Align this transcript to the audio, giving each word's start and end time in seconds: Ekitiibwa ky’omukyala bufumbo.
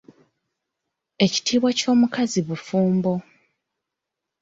Ekitiibwa 1.25 1.69
ky’omukyala 1.77 2.39
bufumbo. 2.47 3.13